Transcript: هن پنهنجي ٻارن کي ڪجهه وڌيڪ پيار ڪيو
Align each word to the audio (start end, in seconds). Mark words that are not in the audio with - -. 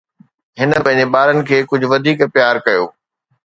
هن 0.59 0.69
پنهنجي 0.85 1.05
ٻارن 1.13 1.37
کي 1.49 1.57
ڪجهه 1.69 1.91
وڌيڪ 1.93 2.19
پيار 2.33 2.55
ڪيو 2.67 2.83